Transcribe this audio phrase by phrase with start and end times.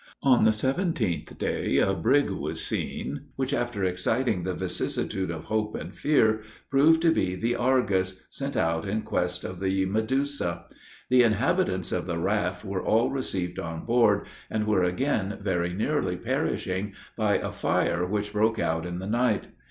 [0.23, 5.75] On the seventeenth day, a brig was seen; which, after exciting the vicissitude of hope
[5.75, 10.65] and fear, proved to be the Argus, sent out in quest of the Medusa.
[11.11, 16.17] The inhabitants of the raft were all received on board, and were again very nearly
[16.17, 19.49] perishing, by a fire which broke out in the night.